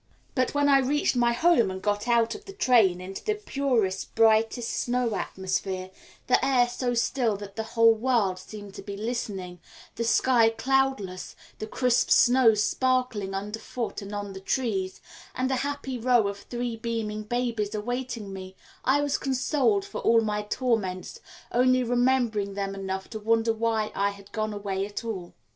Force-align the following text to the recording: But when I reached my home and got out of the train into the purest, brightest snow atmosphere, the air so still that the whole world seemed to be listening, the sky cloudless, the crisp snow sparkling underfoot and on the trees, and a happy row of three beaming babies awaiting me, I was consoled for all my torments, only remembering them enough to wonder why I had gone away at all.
But 0.33 0.55
when 0.55 0.67
I 0.67 0.79
reached 0.79 1.15
my 1.15 1.31
home 1.31 1.69
and 1.69 1.79
got 1.79 2.07
out 2.07 2.33
of 2.33 2.45
the 2.45 2.53
train 2.53 2.99
into 2.99 3.23
the 3.23 3.35
purest, 3.35 4.15
brightest 4.15 4.71
snow 4.71 5.13
atmosphere, 5.13 5.91
the 6.25 6.43
air 6.43 6.67
so 6.67 6.95
still 6.95 7.37
that 7.37 7.55
the 7.55 7.61
whole 7.77 7.93
world 7.93 8.39
seemed 8.39 8.73
to 8.73 8.81
be 8.81 8.97
listening, 8.97 9.59
the 9.97 10.03
sky 10.03 10.49
cloudless, 10.49 11.35
the 11.59 11.67
crisp 11.67 12.09
snow 12.09 12.55
sparkling 12.55 13.35
underfoot 13.35 14.01
and 14.01 14.15
on 14.15 14.33
the 14.33 14.39
trees, 14.39 15.01
and 15.35 15.51
a 15.51 15.57
happy 15.57 15.99
row 15.99 16.27
of 16.27 16.39
three 16.39 16.75
beaming 16.77 17.21
babies 17.21 17.75
awaiting 17.75 18.33
me, 18.33 18.55
I 18.83 19.01
was 19.01 19.19
consoled 19.19 19.85
for 19.85 20.01
all 20.01 20.21
my 20.21 20.41
torments, 20.41 21.19
only 21.51 21.83
remembering 21.83 22.55
them 22.55 22.73
enough 22.73 23.07
to 23.11 23.19
wonder 23.19 23.53
why 23.53 23.91
I 23.93 24.09
had 24.09 24.31
gone 24.31 24.51
away 24.51 24.83
at 24.83 25.03
all. 25.05 25.35